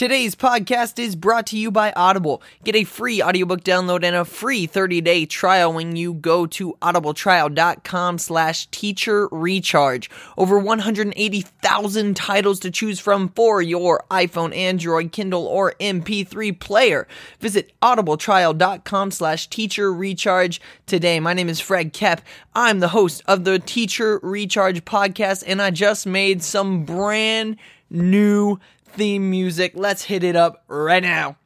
[0.00, 2.42] Today's podcast is brought to you by Audible.
[2.64, 8.16] Get a free audiobook download and a free 30-day trial when you go to audibletrial.com
[8.16, 10.08] slash teacher recharge.
[10.38, 17.06] Over 180,000 titles to choose from for your iPhone, Android, Kindle, or MP3 player.
[17.40, 21.20] Visit audibletrial.com slash teacher recharge today.
[21.20, 22.22] My name is Fred Kep.
[22.54, 27.58] I'm the host of the Teacher Recharge podcast, and I just made some brand
[27.90, 28.58] new
[28.92, 29.72] theme music.
[29.74, 31.36] Let's hit it up right now.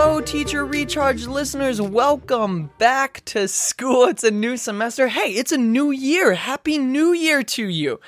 [0.00, 1.82] Hello, Teacher Recharge listeners.
[1.82, 4.04] Welcome back to school.
[4.04, 5.08] It's a new semester.
[5.08, 6.34] Hey, it's a new year.
[6.34, 7.98] Happy New Year to you.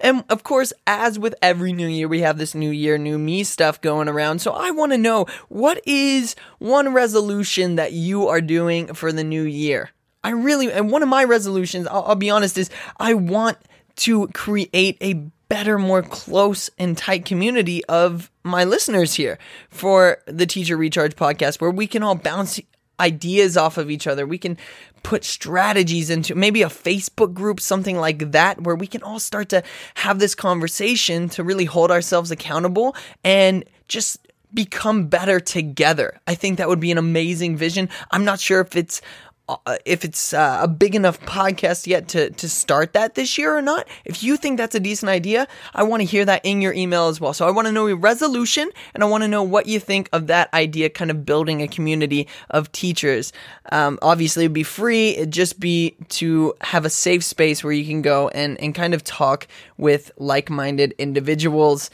[0.00, 3.44] And of course, as with every new year, we have this new year, new me
[3.44, 4.38] stuff going around.
[4.38, 9.22] So I want to know what is one resolution that you are doing for the
[9.22, 9.90] new year?
[10.24, 13.58] I really, and one of my resolutions, I'll, I'll be honest, is I want
[13.96, 15.12] to create a
[15.48, 19.38] better, more close and tight community of my listeners here
[19.70, 22.60] for the Teacher Recharge podcast where we can all bounce
[23.00, 24.26] ideas off of each other.
[24.26, 24.56] We can
[25.02, 29.48] put strategies into maybe a Facebook group, something like that, where we can all start
[29.50, 29.62] to
[29.94, 34.18] have this conversation to really hold ourselves accountable and just
[34.52, 36.18] become better together.
[36.26, 37.88] I think that would be an amazing vision.
[38.10, 39.00] I'm not sure if it's
[39.84, 43.62] if it's uh, a big enough podcast yet to to start that this year or
[43.62, 43.86] not.
[44.04, 47.08] If you think that's a decent idea, I want to hear that in your email
[47.08, 47.32] as well.
[47.32, 50.08] So I want to know your resolution and I want to know what you think
[50.12, 53.32] of that idea, kind of building a community of teachers.
[53.72, 55.10] Um, obviously, it'd be free.
[55.10, 58.94] It'd just be to have a safe space where you can go and and kind
[58.94, 61.90] of talk with like minded individuals.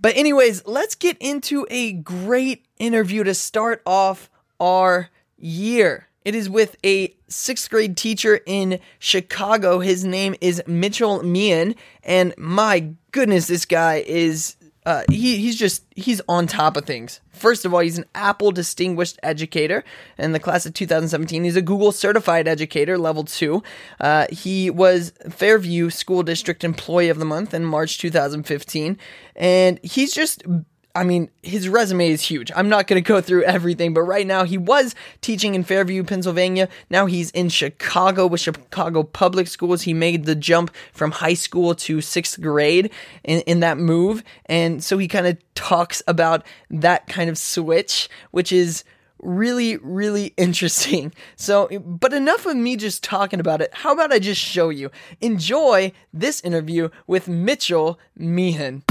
[0.00, 4.28] But anyways, let's get into a great interview to start off
[4.60, 6.08] our year.
[6.24, 9.80] It is with a sixth grade teacher in Chicago.
[9.80, 15.84] His name is Mitchell Meighen, and my goodness, this guy is uh, he he's just
[15.96, 17.20] he's on top of things.
[17.30, 19.82] First of all, he's an Apple Distinguished Educator
[20.18, 21.44] in the class of 2017.
[21.44, 23.62] He's a Google Certified Educator, level two.
[23.98, 28.98] Uh, he was Fairview School District Employee of the Month in March 2015,
[29.36, 30.42] and he's just
[30.96, 32.52] I mean, his resume is huge.
[32.54, 36.04] I'm not going to go through everything, but right now he was teaching in Fairview,
[36.04, 36.68] Pennsylvania.
[36.88, 39.82] Now he's in Chicago with Chicago Public Schools.
[39.82, 42.92] He made the jump from high school to sixth grade
[43.24, 44.22] in, in that move.
[44.46, 48.84] And so he kind of talks about that kind of switch, which is
[49.18, 51.12] really, really interesting.
[51.34, 53.70] So, but enough of me just talking about it.
[53.72, 54.92] How about I just show you?
[55.20, 58.84] Enjoy this interview with Mitchell Meighen.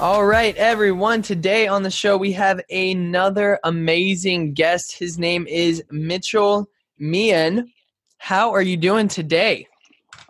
[0.00, 1.20] All right, everyone.
[1.20, 4.96] Today on the show, we have another amazing guest.
[4.96, 7.70] His name is Mitchell Meighen.
[8.16, 9.66] How are you doing today?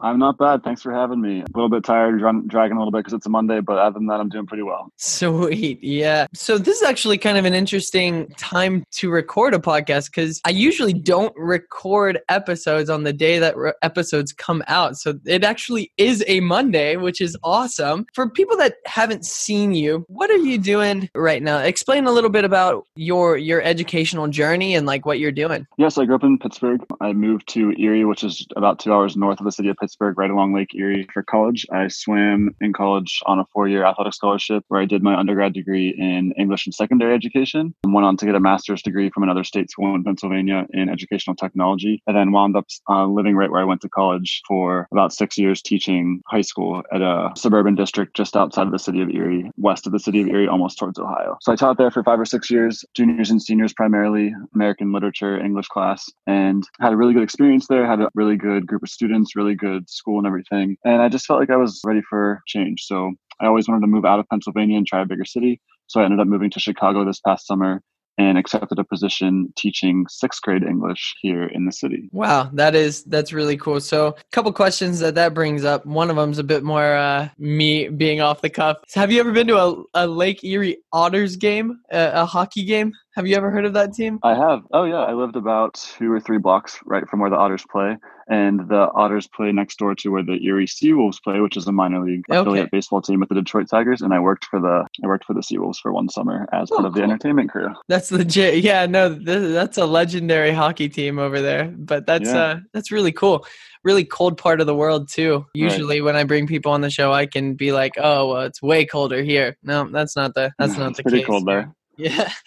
[0.00, 0.62] I'm not bad.
[0.62, 1.40] Thanks for having me.
[1.40, 3.94] A little bit tired, run, dragging a little bit because it's a Monday, but other
[3.94, 4.92] than that, I'm doing pretty well.
[4.96, 5.82] Sweet.
[5.82, 6.26] Yeah.
[6.34, 10.50] So, this is actually kind of an interesting time to record a podcast because I
[10.50, 14.96] usually don't record episodes on the day that re- episodes come out.
[14.96, 18.06] So, it actually is a Monday, which is awesome.
[18.14, 21.58] For people that haven't seen you, what are you doing right now?
[21.58, 25.66] Explain a little bit about your your educational journey and like what you're doing.
[25.76, 26.80] Yes, I grew up in Pittsburgh.
[27.00, 29.89] I moved to Erie, which is about two hours north of the city of Pittsburgh,
[30.00, 31.66] right along Lake Erie for college.
[31.72, 35.52] I swam in college on a four year athletic scholarship where I did my undergrad
[35.52, 39.22] degree in English and secondary education and went on to get a master's degree from
[39.22, 42.02] another state school in Pennsylvania in educational technology.
[42.06, 45.38] And then wound up uh, living right where I went to college for about six
[45.38, 49.50] years teaching high school at a suburban district just outside of the city of Erie,
[49.56, 51.36] west of the city of Erie, almost towards Ohio.
[51.40, 55.38] So I taught there for five or six years, juniors and seniors primarily, American literature,
[55.38, 58.88] English class, and had a really good experience there, had a really good group of
[58.88, 60.76] students, really good school and everything.
[60.84, 62.82] And I just felt like I was ready for change.
[62.82, 65.60] So I always wanted to move out of Pennsylvania and try a bigger city.
[65.86, 67.82] So I ended up moving to Chicago this past summer
[68.20, 72.10] and accepted a position teaching sixth grade English here in the city.
[72.12, 73.80] Wow, that is that's really cool.
[73.80, 75.86] So, a couple questions that that brings up.
[75.86, 78.76] One of them's a bit more uh, me being off the cuff.
[78.94, 82.92] Have you ever been to a, a Lake Erie Otters game, a, a hockey game?
[83.16, 84.20] Have you ever heard of that team?
[84.22, 84.62] I have.
[84.72, 87.96] Oh yeah, I lived about two or three blocks right from where the Otters play,
[88.28, 91.72] and the Otters play next door to where the Erie Seawolves play, which is a
[91.72, 92.38] minor league Okay.
[92.38, 94.00] affiliate baseball team with the Detroit Tigers.
[94.02, 96.76] And I worked for the I worked for the Seawolves for one summer as Oh,
[96.76, 97.10] part of the cool.
[97.10, 97.68] entertainment crew.
[97.88, 98.62] That's legit.
[98.62, 99.24] Yeah, no, th-
[99.54, 101.64] that's a legendary hockey team over there.
[101.76, 102.38] But that's Yeah.
[102.42, 103.44] uh that's really cool.
[103.82, 105.46] Really cold part of the world too.
[105.54, 108.62] Usually when I bring people on the show, I can be like, "Oh, well, it's
[108.62, 111.26] way colder here." No, that's not the that's not It's the pretty case.
[111.26, 111.74] cold there.
[112.00, 112.30] Yeah.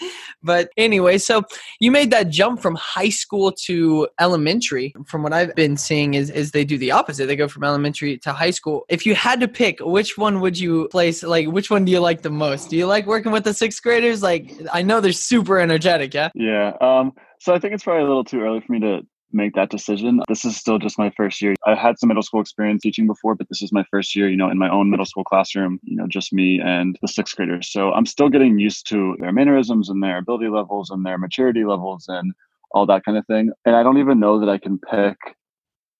[0.45, 1.43] But anyway, so
[1.79, 4.93] you made that jump from high school to elementary.
[5.07, 7.27] From what I've been seeing is is they do the opposite.
[7.27, 8.83] They go from elementary to high school.
[8.89, 12.01] If you had to pick, which one would you place like which one do you
[12.01, 12.69] like the most?
[12.69, 14.21] Do you like working with the 6th graders?
[14.21, 16.29] Like I know they're super energetic, yeah?
[16.35, 16.73] Yeah.
[16.81, 19.01] Um, so I think it's probably a little too early for me to
[19.33, 20.21] make that decision.
[20.27, 21.55] This is still just my first year.
[21.65, 24.37] I had some middle school experience teaching before, but this is my first year, you
[24.37, 27.71] know, in my own middle school classroom, you know, just me and the sixth graders.
[27.71, 31.65] So I'm still getting used to their mannerisms and their ability levels and their maturity
[31.65, 32.33] levels and
[32.71, 33.51] all that kind of thing.
[33.65, 35.17] And I don't even know that I can pick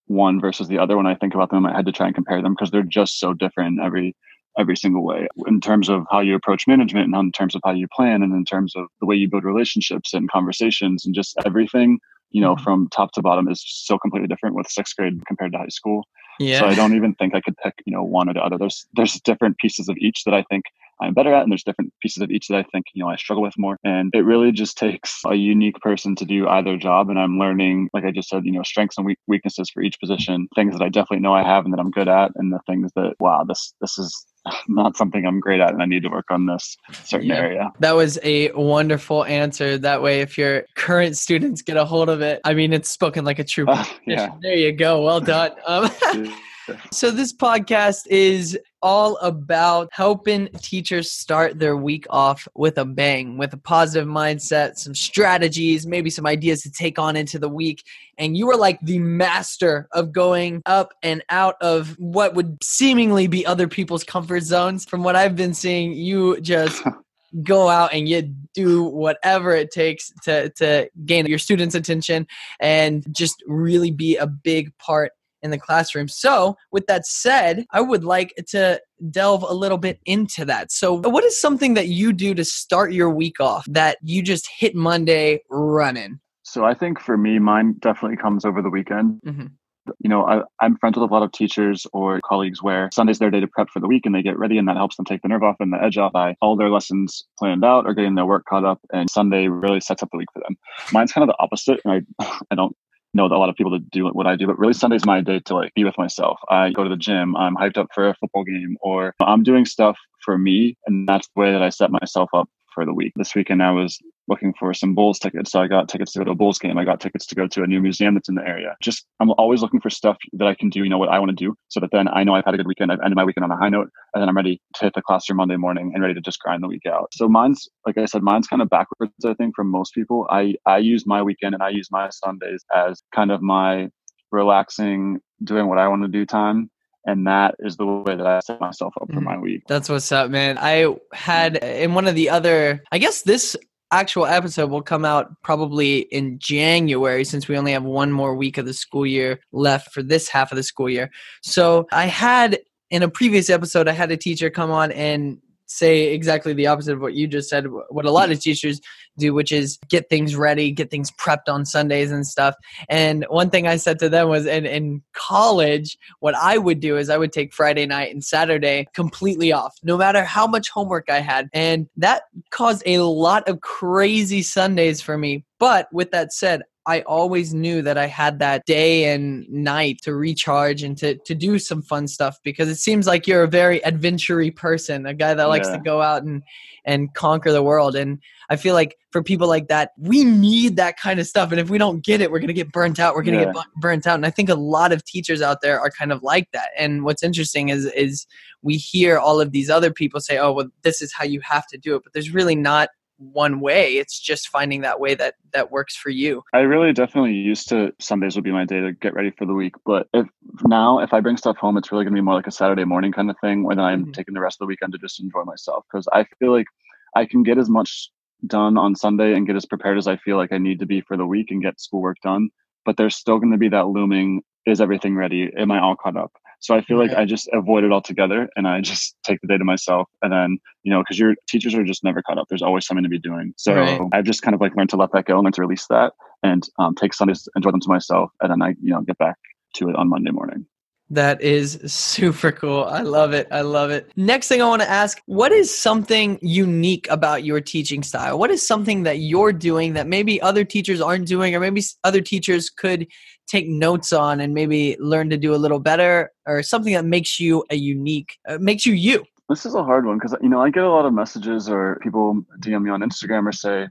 [0.08, 1.66] one versus the other when I think about them.
[1.66, 4.16] I had to try and compare them because they're just so different every
[4.58, 7.72] every single way in terms of how you approach management and in terms of how
[7.72, 11.36] you plan and in terms of the way you build relationships and conversations and just
[11.44, 11.98] everything
[12.34, 12.64] you know Mhm.
[12.64, 16.04] from top to bottom is so completely different with sixth grade compared to high school
[16.40, 16.60] Yeah.
[16.60, 18.86] so i don't even think i could pick you know one or the other there's
[18.94, 20.66] there's different pieces of each that i think
[21.02, 23.16] i'm better at and there's different pieces of each that i think you know i
[23.16, 27.10] struggle with more and it really just takes a unique person to do either job
[27.10, 30.00] and i'm learning like i just said you know strengths and weak- weaknesses for each
[30.00, 32.60] position things that i definitely know i have and that i'm good at and the
[32.68, 34.26] things that wow this this is
[34.68, 37.36] not something i'm great at and i need to work on this certain Yeah.
[37.38, 39.78] area That was a wonderful answer.
[39.78, 43.24] That way, if your current students get a hold of it, I mean, it's spoken
[43.26, 43.66] like a true.
[43.68, 44.30] Uh, yeah.
[44.42, 45.02] There you go.
[45.02, 45.52] Well done.
[45.66, 45.90] Um,
[46.92, 53.38] so this podcast is all about helping teachers start their week off with a bang,
[53.38, 57.84] with a positive mindset, some strategies, maybe some ideas to take on into the week.
[58.18, 63.28] And you are like the master of going up and out of what would seemingly
[63.28, 64.84] be other people's comfort zones.
[64.86, 66.84] From what I've been seeing, you just
[67.44, 68.22] go out and you
[68.54, 72.28] do whatever it takes to to gain your students' attention
[72.60, 75.14] and just really be a big part
[75.44, 76.08] in the classroom.
[76.08, 78.82] So, with that said, I would like to
[79.12, 80.72] delve a little bit into that.
[80.72, 84.50] So, what is something that you do to start your week off that you just
[84.58, 86.20] hit Monday running?
[86.46, 89.52] so i think for me mine definitely comes over the weekend Mhm.
[90.00, 93.30] you know, I, I'm friends with a lot of teachers or colleagues where Sunday's their
[93.30, 95.22] day to prep for the week and they get ready and that helps them take
[95.22, 98.16] the nerve off and the edge off by all their lessons planned out or getting
[98.16, 98.80] their work caught up.
[98.94, 100.56] And Sunday really sets up the week for them.
[100.94, 101.82] Mine's kind of the opposite.
[101.84, 102.74] And I, I don't
[103.14, 105.22] know that a lot of people that do what I do, but really Sunday's my
[105.22, 106.40] day to like be with myself.
[106.50, 109.66] I go to the gym, I'm hyped up for a football game or I'm doing
[109.66, 110.78] stuff for me.
[110.88, 113.14] And that's the way that I set myself up for the week.
[113.16, 115.52] This weekend I was looking for some Bulls tickets.
[115.52, 116.78] So I got tickets to go to a Bulls game.
[116.78, 118.76] I got tickets to go to a new museum that's in the area.
[118.82, 121.30] Just I'm always looking for stuff that I can do, you know, what I want
[121.30, 121.56] to do.
[121.70, 122.92] So that then I know I've had a good weekend.
[122.92, 125.02] I've ended my weekend on a high note and then I'm ready to hit the
[125.02, 127.10] classroom Monday morning and ready to just grind the week out.
[127.14, 130.28] So mine's like I said, mine's kind of backwards, I think, from most people.
[130.30, 133.90] I I use my weekend and I use my Sundays as kind of my
[134.32, 136.70] relaxing, doing what I want to do time.
[137.06, 139.24] And that is the way that I set myself up for Mhm.
[139.24, 139.64] my week.
[139.68, 140.58] That's what's up, man.
[140.60, 143.58] I had in one of the other, I guess this
[143.92, 148.58] actual episode will come out probably in January since we only have one more week
[148.58, 151.12] of the school year left for this half of the school year.
[151.42, 152.60] So I had
[152.90, 155.40] in a previous episode, I had a teacher come on and
[155.74, 158.80] say exactly the opposite of what you just said, what a lot of teachers
[159.18, 162.56] do, which is get things ready, get things prepped on Sundays and stuff.
[162.90, 166.98] And one thing I said to them was in, in college, what I would do
[166.98, 171.10] is I would take Friday night and Saturday completely off, no matter how much homework
[171.10, 171.50] I had.
[171.54, 175.44] And that caused a lot of crazy Sundays for me.
[175.60, 180.14] But with that said, I always knew that I had that day and night to
[180.14, 183.84] recharge and to, to do some fun stuff because it seems like you're a very
[183.86, 185.78] adventure person, a guy that likes Yeah.
[185.78, 186.44] to go out and,
[186.86, 187.96] and conquer the world.
[187.96, 191.52] And I feel like for people like that, we need that kind of stuff.
[191.52, 193.16] And if we don't get it, we're going to get burnt out.
[193.16, 193.54] We're going to Yeah.
[193.54, 194.16] get burnt out.
[194.16, 196.70] And I think a lot of teachers out there are kind of like that.
[196.78, 198.28] And what's interesting is, is
[198.62, 201.66] we hear all of these other people say, oh, well, this is how you have
[201.68, 202.04] to do it.
[202.04, 202.90] But there's really not
[203.32, 203.94] one way.
[203.94, 206.44] It's just finding that way that, that works for you.
[206.54, 209.54] I really definitely used to Sundays would be my day to get ready for the
[209.54, 209.76] week.
[209.86, 210.28] But if
[210.64, 213.12] now if I bring stuff home, it's really gonna be more like a Saturday morning
[213.12, 214.14] kind of thing, where then I'm Mhm.
[214.14, 215.86] taking the rest of the weekend to just enjoy myself.
[215.92, 216.68] Because I feel like
[217.16, 218.10] I can get as much
[218.48, 221.02] done on Sunday and get as prepared as I feel like I need to be
[221.02, 222.50] for the week and get schoolwork done
[222.86, 225.52] but there's still going to be that looming is everything ready?
[225.58, 226.32] Am i all caught up?
[226.60, 229.58] So i feel like i just avoid it altogether and i just take the day
[229.58, 232.48] to myself and then you know because your teachers are just never caught up.
[232.50, 233.54] There's always something to be doing.
[233.58, 234.02] So Right.
[234.14, 236.14] i've just kind of like learned to let that go and learn to release that
[236.42, 239.38] and um, take sundays enjoy them to myself and then i you know get back
[239.76, 240.66] to it on monday morning
[241.10, 242.86] That is super cool.
[242.86, 243.48] I love it.
[243.52, 244.12] I love it.
[244.16, 248.40] Next thing I want to ask what is something unique about your teaching style?
[248.40, 252.22] What is something that you're doing that maybe other teachers aren't doing, or maybe other
[252.22, 253.06] teachers could
[253.48, 257.40] take notes on and maybe learn to do a little better, or something that makes
[257.40, 259.26] you a unique, uh, makes you you?
[259.50, 262.00] This is a hard one because you know I get a lot of messages or
[262.02, 263.88] people DM me on Instagram or say,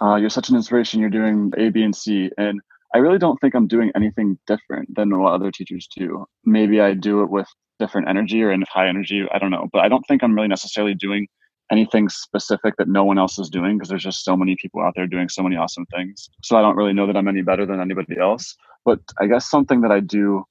[0.00, 1.00] uh, "You're such an inspiration.
[1.00, 2.60] You're doing A, B, and C," and
[2.94, 6.26] I really don't think I'm doing anything different than what other teachers do.
[6.44, 9.26] Maybe I do it with different energy or in high energy.
[9.32, 11.26] I don't know, but I don't think I'm really necessarily doing
[11.70, 14.94] anything specific that no one else is doing because there's just so many people out
[14.94, 16.28] there doing so many awesome things.
[16.42, 18.54] So I don't really know that I'm any better than anybody else.
[18.84, 20.44] But I guess something that I do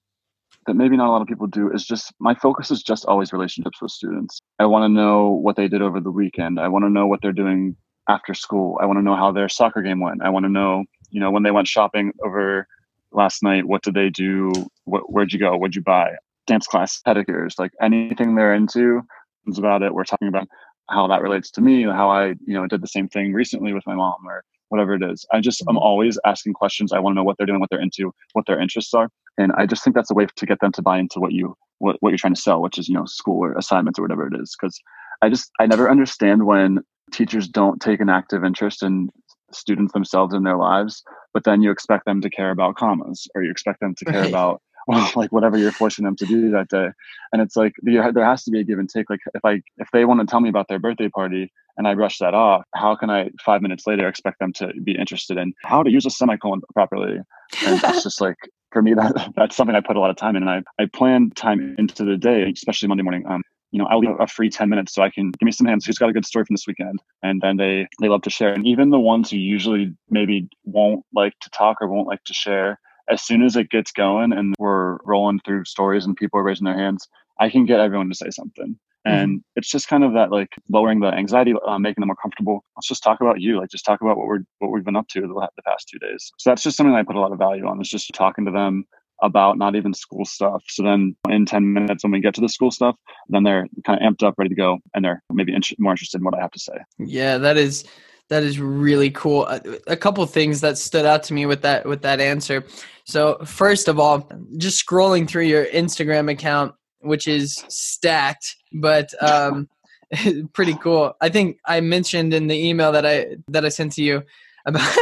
[0.68, 3.32] that maybe not a lot of people do is just my focus is just always
[3.32, 4.40] relationships with students.
[4.60, 6.60] I want to know what they did over the weekend.
[6.60, 7.76] I want to know what they're doing
[8.10, 8.78] after school.
[8.82, 10.22] I want to know how their soccer game went.
[10.22, 10.84] I want to know,
[11.16, 12.68] you know, when they went shopping over
[13.14, 14.52] last night, what did they do?
[14.84, 15.56] What, where'd you go?
[15.56, 16.12] What'd you buy?
[16.46, 19.02] Dance class, pedicures, like anything they're into
[19.48, 19.94] is about it.
[19.94, 20.50] We're talking about
[20.90, 23.88] how that relates to me, how I, you know, did the same thing recently with
[23.88, 25.26] my mom or whatever it is.
[25.32, 25.78] I just, I'm mm-hmm.
[25.78, 26.92] always asking questions.
[26.92, 29.10] I want to know what they're doing, what they're into, what their interests are.
[29.38, 31.56] And I just think that's a way to get them to buy into what you,
[31.78, 34.28] what, what you're trying to sell, which is, you know, school or assignments or whatever
[34.28, 34.54] it is.
[34.60, 34.78] Cause
[35.22, 36.82] I just, I never understand when
[37.14, 39.10] teachers don't take an active interest in
[39.56, 43.44] students themselves in their lives, but then you expect them to care about commas or
[43.44, 44.30] you expect them to care Right.
[44.30, 46.90] about well, like whatever you're forcing them to do that day.
[47.34, 49.10] And it's like there there has to be a give and take.
[49.10, 51.96] Like if I if they want to tell me about their birthday party and I
[51.96, 55.54] brush that off, how can I five minutes later expect them to be interested in
[55.64, 57.18] how to use a semicolon properly?
[57.66, 58.38] And it's just like
[58.72, 60.86] for me that that's something I put a lot of time in, and I I
[60.86, 63.24] plan time into the day, especially Monday morning.
[63.28, 63.42] Um,
[63.76, 65.86] you know, I'll leave a free 10 minutes so I can give me some hands.
[65.86, 67.02] Who's got a good story from this weekend?
[67.24, 68.54] And then they, they love to share.
[68.54, 72.34] And even the ones who usually maybe won't like to talk or won't like to
[72.34, 72.80] share,
[73.10, 76.64] as soon as it gets going and we're rolling through stories and people are raising
[76.64, 78.80] their hands, I can get everyone to say something.
[79.08, 82.64] And it's just kind of that like lowering the anxiety, uh, making them more comfortable.
[82.76, 83.60] Let's just talk about you.
[83.60, 86.00] Like just talk about what we're what we've been up to the, the past two
[86.00, 86.32] days.
[86.40, 87.80] So that's just something I put a lot of value on.
[87.80, 88.86] Is just talking to them
[89.22, 90.64] about not even school stuff.
[90.68, 92.96] So then in 10 minutes when we get to the school stuff,
[93.30, 96.20] then they're kind of amped up, ready to go, and they're maybe int- more interested
[96.20, 96.78] in what I have to say.
[97.00, 97.86] Yeah, that is
[98.30, 99.46] that is really cool.
[99.46, 102.66] A, a couple things that stood out to me with that with that answer.
[103.06, 109.70] So first of all, just scrolling through your Instagram account, which is stacked, but um,
[110.54, 111.16] pretty cool.
[111.22, 114.24] I think I mentioned in the email that I that I sent to you
[114.66, 114.98] about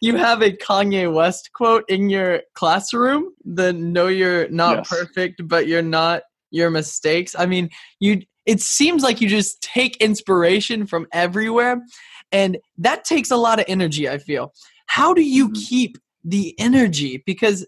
[0.00, 3.30] you have a Kanye West quote in your classroom.
[3.44, 4.88] The "Know you're not Yes.
[4.88, 8.22] perfect, but you're not your mistakes." I mean, you.
[8.46, 11.82] It seems like you just take inspiration from everywhere,
[12.32, 14.08] and that takes a lot of energy.
[14.08, 14.52] I feel.
[14.86, 15.68] How do you Mhm.
[15.68, 17.22] keep the energy?
[17.26, 17.66] Because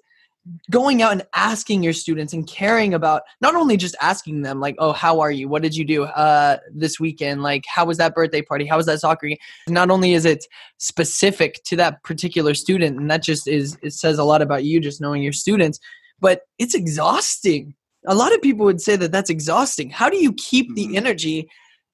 [0.71, 4.75] going out and asking your students and caring about not only just asking them like
[4.79, 5.49] oh how are you?
[5.49, 7.43] What did you do uh this weekend?
[7.43, 8.67] Like how was that birthday party?
[8.67, 9.39] How was that soccer game?
[9.69, 10.45] Not only is it
[10.79, 14.81] specific to that particular student and that just is it says a lot about you
[14.81, 15.79] just knowing your students
[16.21, 17.75] but it's exhausting.
[18.07, 19.91] A lot of people would say that that's exhausting.
[19.91, 20.97] How do you keep the Mhm.
[20.97, 21.49] energy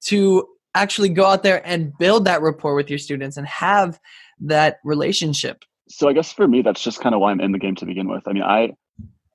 [0.06, 3.98] to actually go out there and build that rapport with your students and have
[4.40, 7.58] that relationship So I guess for me, that's just kind of why I'm in the
[7.58, 8.26] game to begin with.
[8.26, 8.72] I mean, I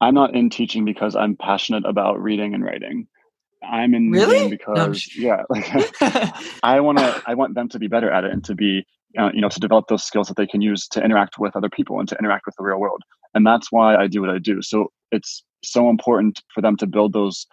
[0.02, 3.08] I'm not in teaching because I'm passionate about reading and writing.
[3.64, 4.44] I'm in Really?
[4.44, 5.72] No, because sh- yeah, like
[6.64, 8.86] I want to I want them to be better at it and to be
[9.18, 11.70] uh, you know to develop those skills that they can use to interact with other
[11.70, 13.02] people and to interact with the real world.
[13.34, 14.62] And that's why I do what I do.
[14.62, 17.48] So it's so important for them to build those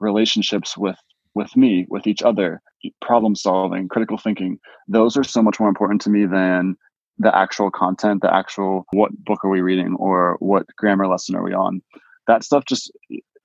[0.00, 0.96] relationships with
[1.34, 2.60] with me, with each other,
[3.00, 4.58] problem solving, critical thinking.
[4.88, 6.76] Those are so much more important to me than
[7.18, 11.42] the actual content, the actual what book are we reading or what grammar lesson are
[11.42, 11.82] we on.
[12.26, 12.92] That stuff just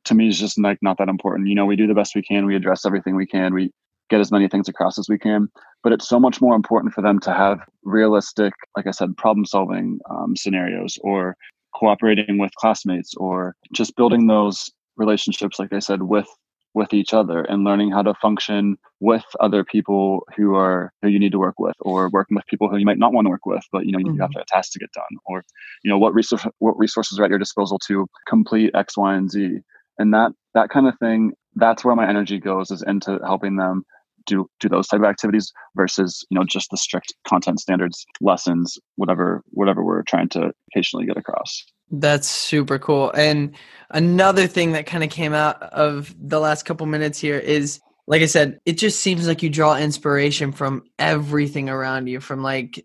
[0.06, 1.48] to me is just like not that important.
[1.48, 3.72] You know, we do the best we can, we address everything we can, we
[4.10, 5.48] get as many things across as we can.
[5.82, 9.46] But it's so much more important for them to have realistic, like I said, problem
[9.46, 11.36] solving um, scenarios or
[11.74, 16.28] cooperating with classmates or just building those relationships, like I said, with
[16.74, 21.20] with each other and learning how to function with other people who are who you
[21.20, 23.46] need to work with or working with people who you might not want to work
[23.46, 24.40] with but you know you have mm-hmm.
[24.40, 25.44] a task to get done or
[25.84, 29.32] you know what resource what resources are at your disposal to complete x y and
[29.32, 29.60] z.
[30.00, 33.84] And that that kind of thing that's where my energy goes is into helping them
[34.26, 38.78] do do those type of activities versus you know just the strict content standards lessons
[38.96, 43.12] whatever whatever we're trying to occasionally get across That's super cool.
[43.12, 43.56] And
[43.92, 48.22] another thing that kind of came out of the last couple minutes here is like
[48.22, 52.84] I said, it just seems like you draw inspiration from everything around you, from like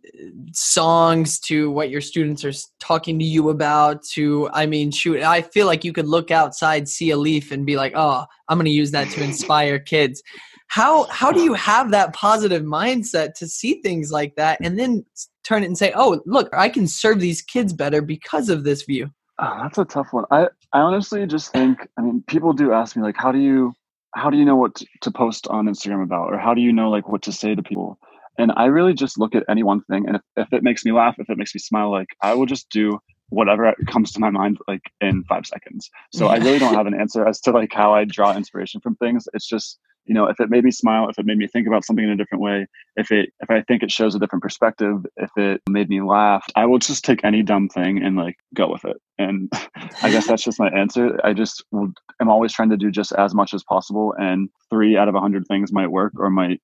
[0.53, 5.43] songs to what your students are talking to you about to, I mean, shoot, I
[5.43, 8.67] feel like you could look outside, see a leaf, and be like, oh, I'm going
[8.67, 10.23] to use that to inspire kids.
[10.69, 15.05] How how do you have that positive mindset to see things like that and then
[15.49, 18.83] turn it and say, oh, look, I can serve these kids better because of this
[18.83, 19.11] view?
[19.39, 20.25] Oh, that's a tough one.
[20.31, 23.73] I, I honestly just think, I mean, people do ask me like, how do you,
[24.15, 26.91] how do you know what to, post on Instagram about, or how do you know
[26.91, 27.99] like what to say to people?
[28.37, 30.93] And I really just look at any one thing, and if, if it makes me
[30.93, 33.01] laugh, if it makes me smile, like I will just do
[33.31, 35.91] whatever comes to my mind like in five seconds.
[36.13, 38.97] So I really don't have an answer as to like how I draw inspiration from
[38.97, 39.29] things.
[39.35, 41.85] It's just you know if it made me smile, if it made me think about
[41.85, 45.05] something in a different way, if it if I think it shows a different perspective,
[45.17, 48.71] if it made me laugh, I will just take any dumb thing and like go
[48.71, 48.97] with it.
[49.19, 49.53] And
[50.03, 51.21] I guess that's just my answer.
[51.23, 54.97] I just will, am always trying to do just as much as possible, and three
[54.97, 56.61] out of a hundred things might work or might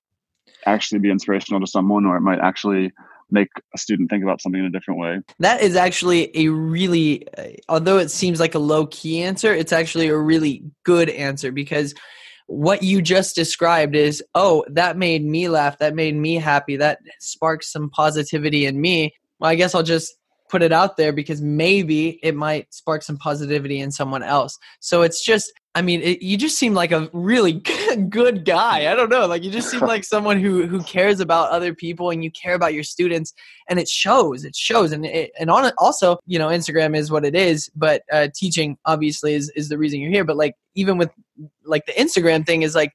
[0.65, 2.91] actually be inspirational to someone, or it might actually
[3.31, 5.19] make a student think about something in a different way.
[5.39, 7.27] That is actually a really,
[7.69, 11.93] although it seems like a low key answer, it's actually a really good answer because
[12.47, 15.79] what you just described is, oh, that made me laugh.
[15.79, 16.77] That made me happy.
[16.77, 19.13] That sparks some positivity in me.
[19.39, 20.15] Well, I guess I'll just
[20.49, 24.57] put it out there because maybe it might spark some positivity in someone else.
[24.79, 27.51] So it's just, I mean, it, you just seem like a really
[28.09, 28.89] good, guy.
[28.89, 32.09] I don't know, like you just seem like someone who who cares about other people
[32.09, 33.33] and you care about your students,
[33.69, 34.45] and it shows.
[34.45, 37.69] It shows, and it, and on it also, you know, Instagram is what it is,
[37.75, 40.23] but uh, teaching obviously is is the reason you're here.
[40.23, 41.11] But like even with
[41.65, 42.93] like the Instagram thing is like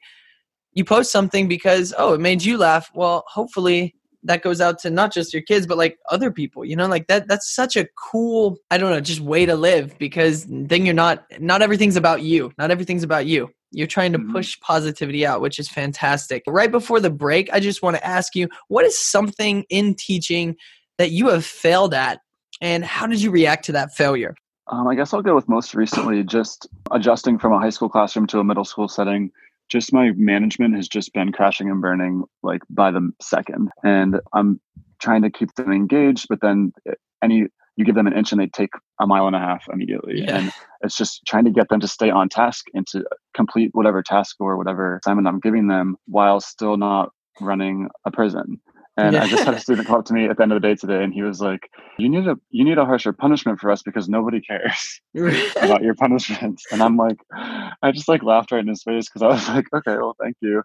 [0.73, 2.91] you post something because oh it made you laugh.
[2.95, 6.77] Well, hopefully that goes out to not just your kids but like other people you
[6.77, 6.87] know?
[6.87, 10.85] Like that that's such a cool i don't know just way to live because then
[10.85, 12.53] you're not not everything's about you.
[12.59, 13.51] Not everything's about you.
[13.73, 14.33] You're trying to Mhm.
[14.33, 16.43] push positivity out which is fantastic.
[16.47, 20.57] Right before the break i just want to ask you what is something in teaching
[20.99, 22.21] that you have failed at
[22.61, 24.35] and how did you react to that failure?
[24.67, 28.27] Um, I guess I'll go with most recently, just adjusting from a high school classroom
[28.29, 29.31] to a middle school setting.
[29.71, 34.61] Just my management has just been crashing and burning like by the second, and I'm
[35.01, 36.27] trying to keep them engaged.
[36.29, 39.37] But then eh, any you give them an inch and they take a mile and
[39.37, 40.37] a half immediately, Yeah.
[40.37, 40.53] and
[40.83, 43.05] it's just trying to get them to stay on task and to
[43.35, 48.61] complete whatever task or whatever assignment I'm giving them while still not running a prison.
[49.01, 50.69] And I just had a student come up to me at the end of the
[50.69, 53.71] day today, and he was like, "You need a you need a harsher punishment for
[53.71, 55.01] us because nobody cares
[55.61, 59.23] about your punishments." And I'm like, I just like laughed right in his face because
[59.23, 60.63] I was like, "Okay, well, thank you.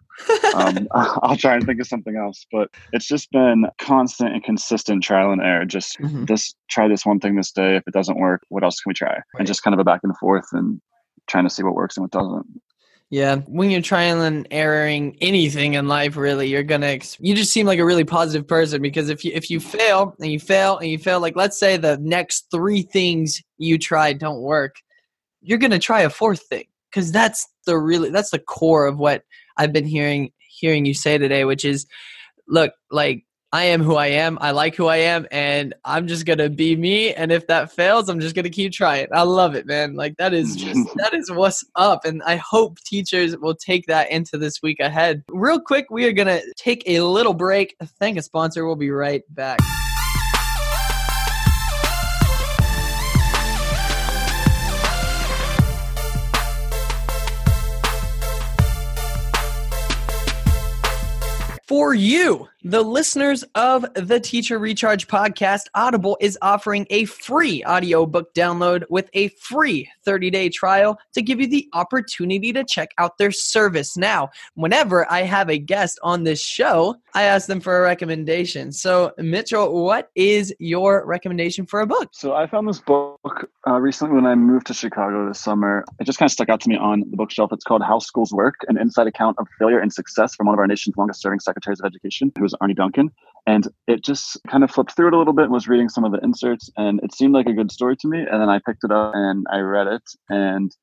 [0.54, 5.02] Um, I'll try and think of something else." But it's just been constant and consistent
[5.02, 5.64] trial and error.
[5.64, 6.26] Just Mhm.
[6.26, 7.76] this, try this one thing this day.
[7.76, 9.14] If it doesn't work, what else can we try?
[9.14, 9.22] Right.
[9.38, 10.80] And just kind of a back and forth and
[11.26, 12.46] trying to see what works and what doesn't.
[13.08, 16.86] Yeah, when you're trying and erroring anything in life, really, you're gonna.
[16.86, 20.16] Ex- you just seem like a really positive person because if you if you fail
[20.20, 24.18] and you fail and you fail, like let's say the next three things you tried
[24.18, 24.74] don't work,
[25.40, 29.22] you're gonna try a fourth thing because that's the really that's the core of what
[29.56, 31.86] I've been hearing hearing you say today, which is,
[32.48, 34.38] look, like I am who I am.
[34.40, 37.14] I like who I am, and I'm just gonna be me.
[37.14, 39.06] And if that fails, I'm just gonna keep trying.
[39.12, 39.94] I love it, man.
[39.94, 42.04] Like that is just that is what's up.
[42.04, 45.22] And I hope teachers will take that into this week ahead.
[45.28, 47.76] Real quick, we are gonna take a little break.
[48.00, 48.66] Thank a sponsor.
[48.66, 49.60] We'll be right back.
[61.68, 68.34] For you, the listeners of the Teacher Recharge podcast, Audible is offering a free audiobook
[68.34, 73.18] download with a free 30 day trial to give you the opportunity to check out
[73.18, 73.96] their service.
[73.96, 78.72] Now, whenever I have a guest on this show, I ask them for a recommendation.
[78.72, 82.08] So, Mitchell, what is your recommendation for a book?
[82.14, 85.84] So I found this book uh, recently when I moved to Chicago this summer.
[86.00, 87.52] It just kind of stuck out to me on the bookshelf.
[87.52, 90.58] It's called How Schools Work, an inside account of failure and success from one of
[90.58, 93.10] our nation's longest serving secretaries of education, who was Arne Duncan.
[93.48, 96.04] And it just kind of flipped through it a little bit and was reading some
[96.04, 98.18] of the inserts and it seemed like a good story to me.
[98.18, 100.74] And then I picked it up and I read it and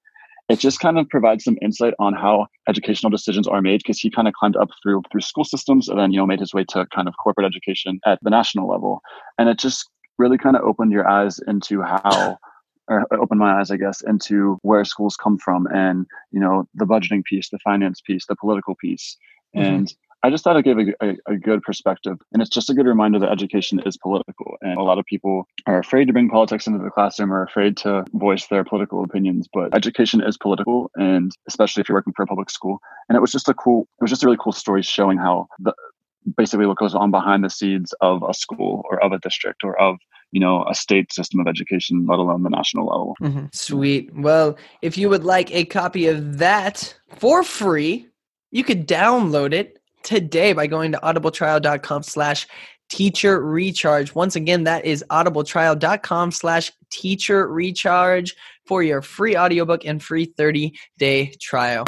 [0.50, 4.10] it just kind of provides some insight on how educational decisions are made because he
[4.10, 6.64] kind of climbed up through through school systems and then you know made his way
[6.66, 9.02] to kind of corporate education at the national level
[9.38, 12.38] and it just really kind of opened your eyes into how
[12.90, 16.86] or opened my eyes i guess into where schools come from and you know the
[16.86, 19.18] budgeting piece the finance piece the political piece
[19.56, 19.62] Mhm.
[19.66, 22.18] and I just thought it gave a, a, a, good perspective.
[22.32, 24.56] And it's just a good reminder that education is political.
[24.62, 27.76] And a lot of people are afraid to bring politics into the classroom or afraid
[27.78, 29.50] to voice their political opinions.
[29.54, 32.80] But education is political, and especially if you're working for a public school.
[33.10, 35.48] And it was just a cool, it was just a really cool story showing how
[35.60, 35.74] the
[36.38, 39.78] basically what goes on behind the scenes of a school or of a district or
[39.78, 39.98] of
[40.32, 43.46] you know a state system of education let alone the national level mm-hmm.
[43.52, 48.08] sweet well if you would like a copy of that for free
[48.52, 52.48] you could download it today by going to audibletrial.com slash
[52.90, 54.14] teacher recharge.
[54.14, 58.36] Once again, that is audibletrial.com slash teacher recharge
[58.66, 61.86] for your free audiobook and free 30 day trial.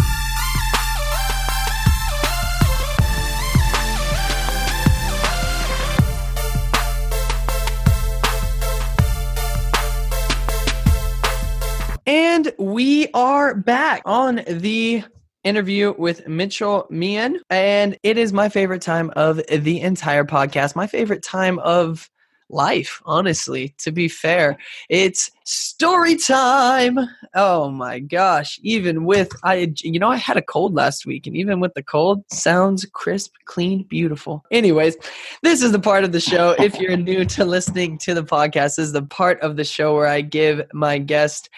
[12.08, 15.04] And we are back on the
[15.46, 17.40] interview with Mitchell Meighen.
[17.50, 22.10] And it is my favorite time of the entire podcast, my favorite time of
[22.50, 24.58] life, honestly, to be fair.
[24.90, 27.00] It's story time.
[27.34, 28.60] Oh my gosh.
[28.62, 31.84] Even with I you know, I had a cold last week, and even with the
[31.84, 34.44] cold, sounds crisp, clean, beautiful.
[34.52, 34.96] Anyways,
[35.42, 36.56] this is the part of the show.
[36.60, 39.96] If you're new to listening to the podcast, this is the part of the show
[39.96, 41.50] where I give my guest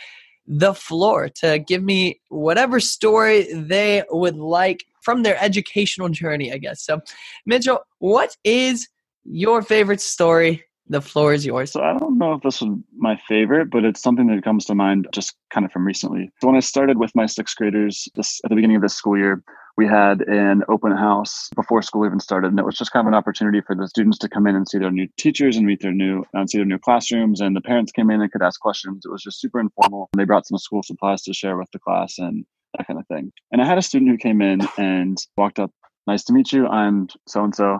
[0.48, 6.58] the floor to give me whatever story they would like from their educational journey, I
[6.58, 6.82] guess.
[6.82, 7.02] So,
[7.46, 8.88] Mitchell, what is
[9.26, 10.64] your favorite story?
[10.90, 11.72] The floor is yours.
[11.72, 14.76] So, I don't know if this was my favorite, but it's something that comes to
[14.76, 16.32] mind just kind of from recently.
[16.42, 19.18] So, when I started with my sixth graders this, at the beginning of this school
[19.18, 19.44] year,
[19.78, 23.08] we had an open house before school even started and it was just kind of
[23.08, 25.82] an opportunity for the students to come in and see their new teachers and meet
[25.82, 28.60] their new and see their new classrooms and the parents came in and could ask
[28.60, 29.06] questions.
[29.06, 30.10] It was just super informal.
[30.18, 32.44] They brought some school supplies to share with the class and
[32.76, 33.32] that kind of thing.
[33.52, 35.72] And i had a student who came in and walked up
[36.08, 36.68] nice to meet you.
[36.68, 37.80] I'm so and so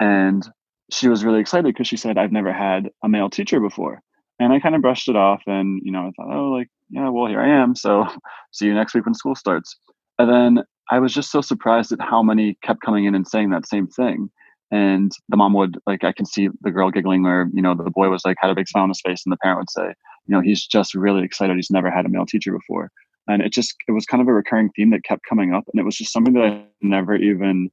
[0.00, 0.48] and
[0.90, 4.00] she was really excited because she said i've never had a male teacher before.
[4.40, 7.10] And i kind of brushed it off and you know i thought oh like yeah
[7.10, 7.76] well here i am.
[7.76, 8.06] So
[8.50, 9.76] see you next week when school starts
[10.18, 13.50] and then I was just so surprised at how many kept coming in and saying
[13.50, 14.30] that same thing.
[14.70, 17.90] And the mom would like, I can see the girl giggling, or you know, the
[17.90, 19.94] boy was like had a big smile on his face, and the parent would say,
[20.26, 21.56] you know, he's just really excited.
[21.56, 22.90] He's never had a male teacher before,
[23.28, 25.80] and it just it was kind of a recurring theme that kept coming up, and
[25.80, 27.70] it was just something that I never even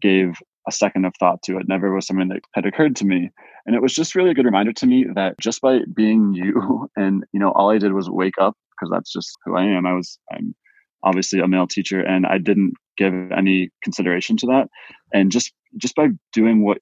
[0.00, 0.36] gave
[0.68, 1.58] a second of thought to.
[1.58, 3.30] It never was something that had occurred to me,
[3.66, 6.88] and it was just really a good reminder to me that just by being you,
[6.96, 9.86] and you know, all I did was wake up because that's just who I am.
[9.86, 10.54] I was I'm
[11.04, 14.68] obviously a male teacher and i didn't give any consideration to that.
[15.12, 16.78] And just just by doing what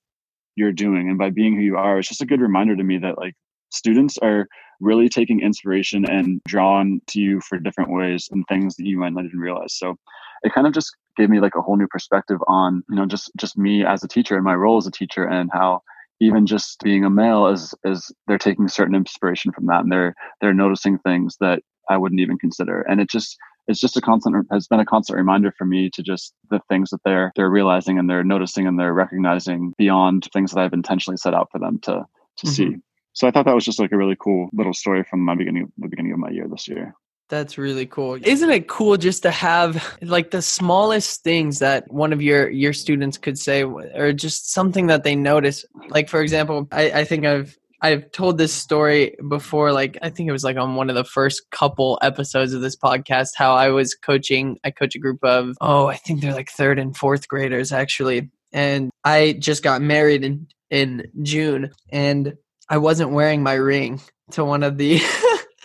[0.56, 2.98] you're doing and by being who you are it's just a good reminder to me
[2.98, 3.34] that like
[3.70, 4.46] students are
[4.80, 9.14] really taking inspiration and drawn to you for different ways and things that you might
[9.14, 9.74] not even realize.
[9.74, 9.96] So
[10.42, 13.30] it kind of just gave me like a whole new perspective on you know just
[13.38, 15.80] just me as a teacher and my role as a teacher and how
[16.20, 20.14] even just being a male is is they're taking certain inspiration from that and they're
[20.40, 22.82] they're noticing things that I wouldn't even consider.
[22.82, 23.36] And it just
[23.68, 26.90] it's just a constant has been a constant reminder for me to just the things
[26.90, 31.16] that they're they're realizing and they're noticing and they're recognizing beyond things that I've intentionally
[31.16, 32.04] set out for them to
[32.38, 32.48] to mm-hmm.
[32.48, 32.76] see.
[33.14, 35.72] So I thought that was just like a really cool little story from my beginning
[35.78, 36.94] the beginning of my year this year.
[37.28, 38.18] That's really cool.
[38.22, 42.72] Isn't it cool just to have like the smallest things that one of your your
[42.72, 45.64] students could say or just something that they notice?
[45.88, 50.28] Like for example, I, I think I've I've told this story before, like I think
[50.28, 53.70] it was like on one of the first couple episodes of this podcast, how I
[53.70, 57.26] was coaching I coach a group of oh, I think they're like third and fourth
[57.26, 58.30] graders actually.
[58.52, 62.34] And I just got married in in June and
[62.68, 64.98] I wasn't wearing my ring to one of the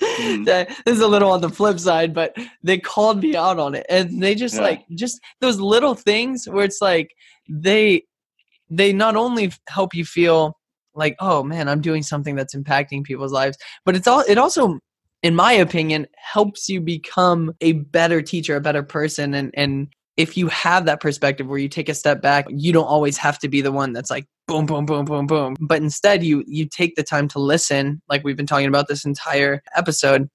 [0.01, 0.45] mm.
[0.45, 3.85] this is a little on the flip side, but they called me out on it.
[3.89, 4.61] And they just yeah.
[4.61, 7.11] like just those little things where it's like
[7.47, 8.03] they
[8.69, 10.56] they not only help you feel
[10.97, 13.57] like oh man i'm doing something that's impacting people's lives.
[13.85, 14.79] But it's all it also
[15.23, 20.35] in my opinion helps you become a better teacher a better person and and if
[20.35, 23.47] you have that perspective where you take a step back you don't always have to
[23.47, 25.55] be the one that's like boom boom boom boom boom.
[25.59, 29.05] But instead you you take the time to listen like we've been talking about this
[29.05, 30.29] entire episode.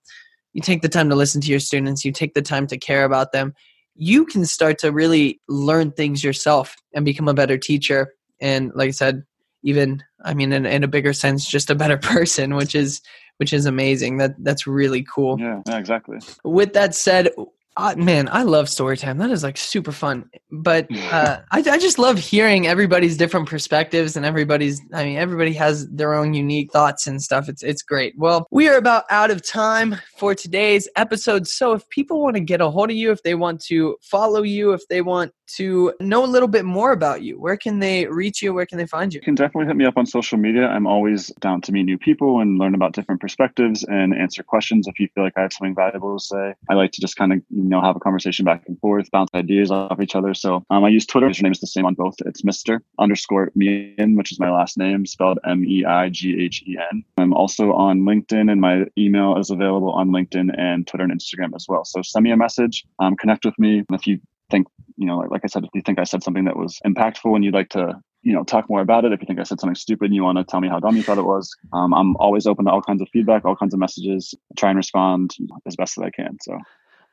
[0.53, 3.05] You take the time to listen to your students you take the time to care
[3.05, 3.55] about them.
[3.95, 8.15] You can start to really learn things yourself and become a better teacher.
[8.41, 9.25] And like i said
[9.65, 13.01] even i mean in, in a bigger sense just a better person which is
[13.43, 14.19] which is amazing.
[14.19, 15.37] That that's really cool.
[15.41, 16.19] Yeah, yeah exactly.
[16.45, 17.31] With that said
[17.77, 20.29] uh, man i love story time that is like super fun.
[20.51, 25.53] But uh, I, I just love hearing everybody's different perspectives and everybody's i mean everybody
[25.55, 27.49] has their own unique thoughts and stuff.
[27.49, 28.15] It's it's great.
[28.17, 31.47] Well we are about out of time for today's episode.
[31.47, 34.43] So if people want to get a hold of you if they want to follow
[34.43, 38.07] you if they want to know a little bit more about you where can they
[38.07, 38.53] reach you?
[38.55, 39.19] Where can they find you?
[39.19, 40.67] You can definitely hit me up on social media.
[40.67, 44.87] I'm always down to meet new people and learn about different perspectives and answer questions
[44.87, 46.55] if you feel like I have something valuable to say.
[46.69, 49.31] I like to just kind of, you know, have a conversation back and forth, bounce
[49.35, 50.35] ideas off each other.
[50.35, 51.29] So um, I use Twitter.
[51.29, 52.17] Your name is the same on both.
[52.27, 52.81] It's Mr.
[52.99, 57.05] underscore Meighen, which is my last name, spelled M E I G H E N.
[57.17, 61.55] I'm also on LinkedIn and my email is available on LinkedIn and Twitter and Instagram
[61.55, 61.85] as well.
[61.85, 63.85] So send me a message, um, connect with me.
[63.93, 64.21] If you
[64.51, 66.81] think, you know, like, like I said, if you think I said something that was
[66.85, 69.43] impactful and you'd like to you know talk more about it if you think i
[69.43, 71.53] said something stupid and you want to tell me how dumb you thought it was
[71.73, 74.77] um, i'm always open to all kinds of feedback all kinds of messages try and
[74.77, 75.35] respond
[75.67, 76.57] as best as i can so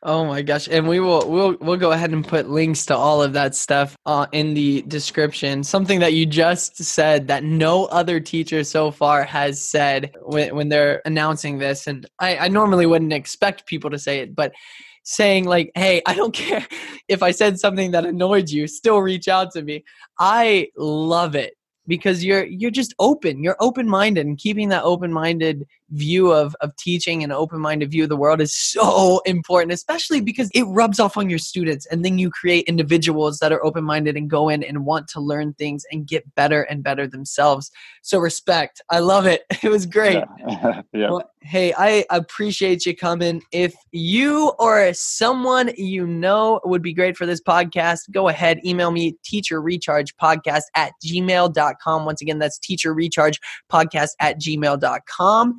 [0.01, 0.69] Oh my gosh!
[0.69, 3.97] And we will we'll we'll go ahead and put links to all of that stuff
[4.05, 5.61] uh, in the description.
[5.61, 10.69] Something that you just said that no other teacher so far has said when when
[10.69, 14.53] they're announcing this, and I, I normally wouldn't expect people to say it, but
[15.03, 16.65] saying like, "Hey, I don't care
[17.09, 19.83] if I said something that annoyed you, still reach out to me."
[20.17, 21.55] I love it
[21.87, 27.23] because you're you're just open you're open-minded and keeping that open-minded view of of teaching
[27.23, 31.29] and open-minded view of the world is so important especially because it rubs off on
[31.29, 35.07] your students and then you create individuals that are open-minded and go in and want
[35.07, 37.71] to learn things and get better and better themselves
[38.01, 41.09] so respect i love it it was great yeah, yeah.
[41.09, 43.41] well, hey, I appreciate you coming.
[43.51, 48.91] If you or someone you know would be great for this podcast, go ahead, email
[48.91, 52.05] me teacherrechargepodcast at gmail.com.
[52.05, 55.57] Once again, that's teacherrechargepodcast at gmail.com.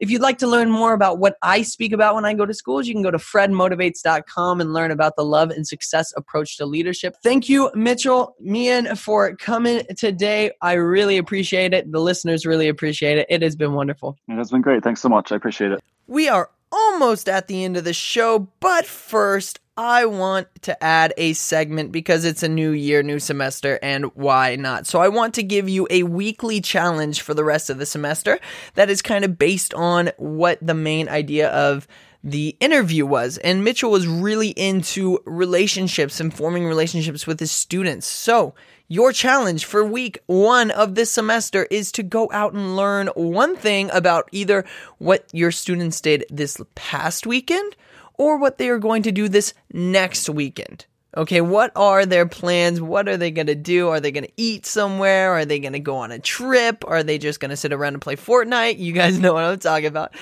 [0.00, 2.54] If you'd like to learn more about what I speak about when I go to
[2.54, 6.66] schools, you can go to fredmotivates.com and learn about the love and success approach to
[6.66, 7.16] leadership.
[7.22, 10.52] Thank you, Mitchell Meighen, for coming today.
[10.62, 11.90] I really appreciate it.
[11.90, 13.26] The listeners really appreciate it.
[13.28, 14.16] It has been wonderful.
[14.28, 17.64] it has been great thanks so much i appreciate it We are almost at the
[17.64, 22.48] end of the show, but first, I want to add a segment because it's a
[22.48, 24.88] new year, new semester, and why not?
[24.88, 28.40] So, I want to give you a weekly challenge for the rest of the semester
[28.74, 31.86] that is kind of based on what the main idea of
[32.24, 33.38] the interview was.
[33.38, 38.08] And Mitchell was really into relationships and forming relationships with his students.
[38.08, 38.56] So,
[38.88, 43.54] your challenge for week one of this semester is to go out and learn one
[43.54, 44.64] thing about either
[44.98, 47.76] what your students did this past weekend
[48.18, 50.84] or what they are going to do this next weekend.
[51.16, 52.82] Okay, what are their plans?
[52.82, 53.88] What are they going to do?
[53.88, 55.32] Are they going to eat somewhere?
[55.32, 56.84] Are they going to go on a trip?
[56.86, 58.78] Are they just going to sit around and play Fortnite?
[58.78, 60.14] You guys know what I'm talking about.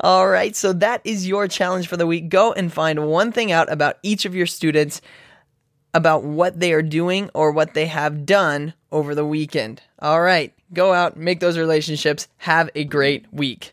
[0.00, 2.28] All right, so that is your challenge for the week.
[2.28, 5.00] Go and find one thing out about each of your students
[5.94, 9.80] about what they are doing or what they have done over the weekend.
[10.00, 12.28] All right, go out, make those relationships.
[12.38, 13.72] Have a great week.